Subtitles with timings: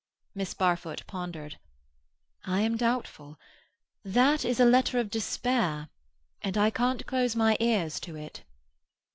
[0.33, 1.59] Miss Barfoot pondered.
[2.43, 3.37] "I am doubtful.
[4.03, 5.89] That is a letter of despair,
[6.41, 8.41] and I can't close my ears to it."